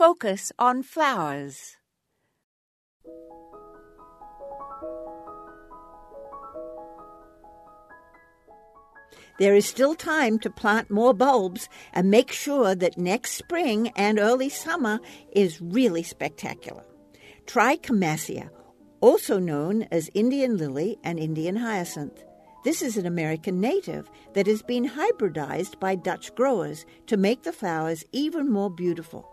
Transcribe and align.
Focus 0.00 0.50
on 0.58 0.82
flowers. 0.82 1.76
There 9.38 9.54
is 9.54 9.66
still 9.66 9.94
time 9.94 10.38
to 10.38 10.48
plant 10.48 10.90
more 10.90 11.12
bulbs 11.12 11.68
and 11.92 12.10
make 12.10 12.32
sure 12.32 12.74
that 12.74 12.96
next 12.96 13.32
spring 13.32 13.92
and 13.94 14.18
early 14.18 14.48
summer 14.48 15.00
is 15.32 15.60
really 15.60 16.02
spectacular. 16.02 16.84
Try 17.44 17.76
Camassia, 17.76 18.48
also 19.02 19.38
known 19.38 19.82
as 19.92 20.08
Indian 20.14 20.56
lily 20.56 20.96
and 21.04 21.18
Indian 21.18 21.56
hyacinth. 21.56 22.24
This 22.64 22.80
is 22.80 22.96
an 22.96 23.04
American 23.04 23.60
native 23.60 24.10
that 24.32 24.46
has 24.46 24.62
been 24.62 24.88
hybridized 24.88 25.78
by 25.78 25.94
Dutch 25.94 26.34
growers 26.34 26.86
to 27.06 27.18
make 27.18 27.42
the 27.42 27.52
flowers 27.52 28.02
even 28.12 28.50
more 28.50 28.70
beautiful. 28.70 29.30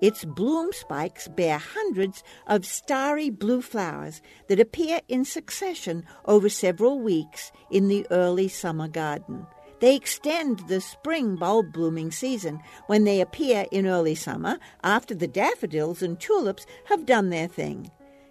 Its 0.00 0.24
bloom 0.24 0.72
spikes 0.72 1.28
bear 1.28 1.58
hundreds 1.58 2.24
of 2.46 2.64
starry 2.64 3.28
blue 3.28 3.60
flowers 3.60 4.22
that 4.48 4.58
appear 4.58 5.00
in 5.08 5.24
succession 5.26 6.04
over 6.24 6.48
several 6.48 6.98
weeks 6.98 7.52
in 7.70 7.88
the 7.88 8.06
early 8.10 8.48
summer 8.48 8.88
garden. 8.88 9.46
They 9.80 9.94
extend 9.94 10.60
the 10.68 10.80
spring 10.80 11.36
bulb 11.36 11.72
blooming 11.72 12.12
season 12.12 12.60
when 12.86 13.04
they 13.04 13.20
appear 13.20 13.66
in 13.70 13.86
early 13.86 14.14
summer 14.14 14.58
after 14.82 15.14
the 15.14 15.28
daffodils 15.28 16.02
and 16.02 16.18
tulips 16.18 16.66
have 16.86 17.06
done 17.06 17.28
their 17.28 17.48
thing. 17.48 17.90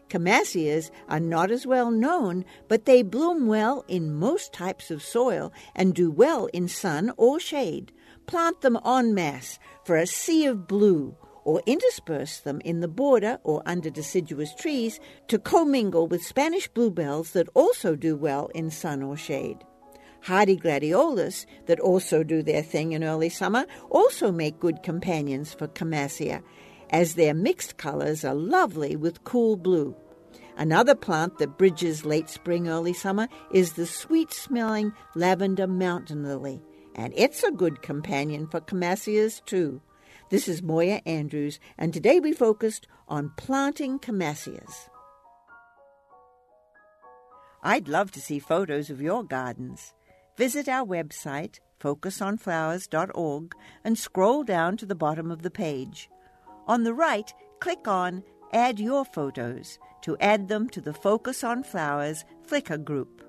Camassias 0.09 0.89
are 1.07 1.19
not 1.19 1.51
as 1.51 1.67
well 1.67 1.91
known, 1.91 2.45
but 2.67 2.85
they 2.85 3.03
bloom 3.03 3.45
well 3.45 3.85
in 3.87 4.13
most 4.13 4.53
types 4.53 4.89
of 4.89 5.03
soil 5.03 5.53
and 5.75 5.93
do 5.93 6.09
well 6.09 6.47
in 6.47 6.67
sun 6.67 7.11
or 7.15 7.39
shade. 7.39 7.91
Plant 8.25 8.61
them 8.61 8.77
en 8.83 9.13
masse 9.13 9.59
for 9.83 9.97
a 9.97 10.07
sea 10.07 10.45
of 10.45 10.67
blue 10.67 11.15
or 11.49 11.63
intersperse 11.65 12.41
them 12.41 12.61
in 12.63 12.79
the 12.79 12.87
border 12.87 13.39
or 13.43 13.63
under 13.65 13.89
deciduous 13.89 14.53
trees 14.53 14.99
to 15.27 15.39
commingle 15.39 16.05
with 16.05 16.23
Spanish 16.23 16.67
bluebells 16.67 17.31
that 17.31 17.49
also 17.55 17.95
do 17.95 18.15
well 18.15 18.51
in 18.53 18.69
sun 18.69 19.01
or 19.01 19.17
shade. 19.17 19.57
Hardy 20.21 20.55
gladiolus, 20.55 21.47
that 21.65 21.79
also 21.79 22.21
do 22.21 22.43
their 22.43 22.61
thing 22.61 22.91
in 22.91 23.03
early 23.03 23.29
summer, 23.29 23.65
also 23.89 24.31
make 24.31 24.59
good 24.59 24.83
companions 24.83 25.51
for 25.51 25.67
Camassia, 25.67 26.43
as 26.91 27.15
their 27.15 27.33
mixed 27.33 27.77
colors 27.77 28.23
are 28.23 28.35
lovely 28.35 28.95
with 28.95 29.23
cool 29.23 29.57
blue. 29.57 29.95
Another 30.55 30.93
plant 30.93 31.39
that 31.39 31.57
bridges 31.57 32.05
late 32.05 32.29
spring, 32.29 32.67
early 32.67 32.93
summer 32.93 33.27
is 33.51 33.73
the 33.73 33.87
sweet 33.87 34.31
smelling 34.31 34.93
lavender 35.15 35.65
mountain 35.65 36.23
lily, 36.23 36.61
and 36.93 37.11
it's 37.17 37.41
a 37.41 37.49
good 37.49 37.81
companion 37.81 38.45
for 38.45 38.61
Camassias 38.61 39.43
too. 39.45 39.81
This 40.29 40.47
is 40.47 40.61
Moya 40.61 41.01
Andrews, 41.07 41.59
and 41.75 41.91
today 41.91 42.19
we 42.19 42.33
focused 42.33 42.85
on 43.07 43.31
planting 43.35 43.97
Camassias. 43.97 44.87
I'd 47.63 47.87
love 47.87 48.11
to 48.11 48.21
see 48.21 48.37
photos 48.37 48.91
of 48.91 49.01
your 49.01 49.23
gardens. 49.23 49.95
Visit 50.37 50.69
our 50.69 50.85
website, 50.85 51.57
focusonflowers.org, 51.81 53.55
and 53.83 53.97
scroll 53.97 54.43
down 54.43 54.77
to 54.77 54.85
the 54.85 54.93
bottom 54.93 55.31
of 55.31 55.41
the 55.41 55.49
page. 55.49 56.11
On 56.67 56.83
the 56.83 56.93
right, 56.93 57.33
click 57.59 57.87
on 57.87 58.23
Add 58.53 58.79
Your 58.79 59.05
Photos 59.05 59.79
to 60.03 60.15
add 60.19 60.47
them 60.47 60.69
to 60.69 60.79
the 60.79 60.93
Focus 60.93 61.43
on 61.43 61.63
Flowers 61.63 62.23
Flickr 62.47 62.83
group. 62.83 63.28